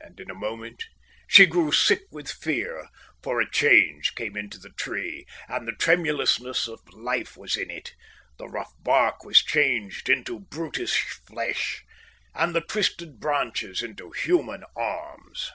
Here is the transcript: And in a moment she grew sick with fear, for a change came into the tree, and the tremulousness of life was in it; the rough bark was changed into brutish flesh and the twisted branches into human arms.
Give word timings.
And 0.00 0.18
in 0.18 0.28
a 0.28 0.34
moment 0.34 0.82
she 1.28 1.46
grew 1.46 1.70
sick 1.70 2.02
with 2.10 2.28
fear, 2.28 2.88
for 3.22 3.40
a 3.40 3.48
change 3.48 4.16
came 4.16 4.36
into 4.36 4.58
the 4.58 4.70
tree, 4.76 5.24
and 5.46 5.68
the 5.68 5.72
tremulousness 5.78 6.66
of 6.66 6.80
life 6.92 7.36
was 7.36 7.54
in 7.54 7.70
it; 7.70 7.94
the 8.38 8.48
rough 8.48 8.72
bark 8.80 9.22
was 9.24 9.40
changed 9.40 10.08
into 10.08 10.40
brutish 10.40 11.02
flesh 11.28 11.84
and 12.34 12.56
the 12.56 12.60
twisted 12.60 13.20
branches 13.20 13.84
into 13.84 14.10
human 14.10 14.64
arms. 14.74 15.52